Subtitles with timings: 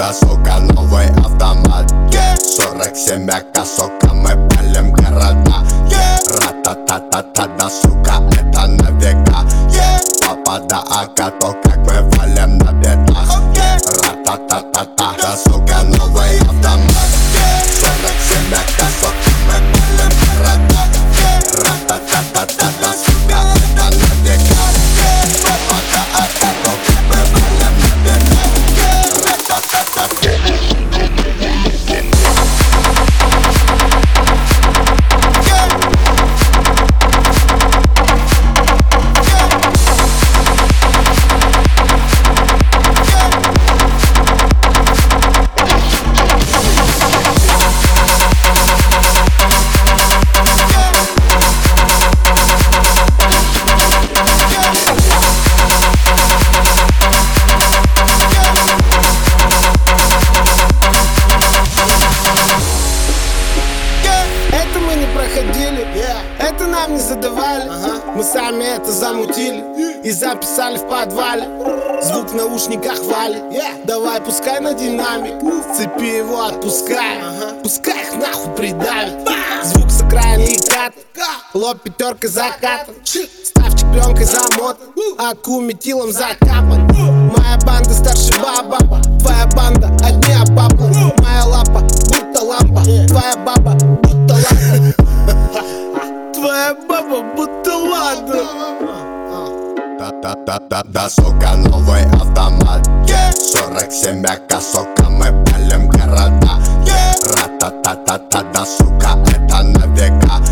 [0.00, 2.34] Да сука, новый автомат yeah.
[2.34, 6.16] 47 АК, сука, мы палим города yeah.
[6.40, 10.00] Ра-та-та-та-та, да, сука, это на века yeah.
[10.22, 13.76] Папа, да, АК, то как мы валим на бедах okay.
[14.02, 17.60] Ра-та-та-та-та, да, сука, новый автомат yeah.
[17.78, 19.19] 47 АК, сука
[65.70, 65.86] проходили,
[66.38, 67.70] это нам не задавали.
[68.14, 70.00] Мы сами это замутили.
[70.02, 71.44] И записали в подвале.
[72.02, 73.42] Звук в наушниках валит
[73.84, 75.34] Давай пускай на динамик.
[75.76, 77.18] Цепи его отпускай.
[77.62, 79.28] Пускай их нахуй придавит
[79.64, 80.94] Звук с окраины и кат.
[81.52, 84.76] Лоб пятерка закатан Ставчик пленкой замотан
[85.18, 86.86] Аку метилом закапан.
[87.36, 87.58] Моя
[100.50, 102.84] Да-да-да-да-да, сука, новый автомат.
[103.52, 106.58] 47 АК, сука, мы палим города.
[107.22, 110.42] Ра-та-та-та-та, да, сука, это на века.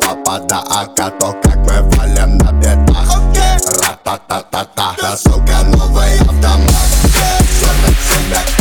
[0.00, 3.22] Папа да АК, то как мы валим на бедах.
[3.82, 6.86] Ра-та-та-та-та, да, сука, новый автомат.
[7.58, 8.53] 47 АК